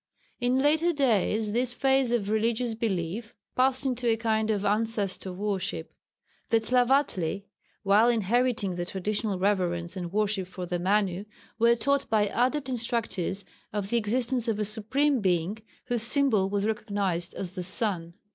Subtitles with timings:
[0.39, 5.93] In later days this phase of religious belief passed into a kind of ancestor worship.
[6.49, 7.43] The Tlavatli
[7.83, 11.25] while inheriting the traditional reverence and worship for the Manu,
[11.59, 16.65] were taught by Adept instructors of the existence of a Supreme Being whose symbol was
[16.65, 18.15] recognized as the sun.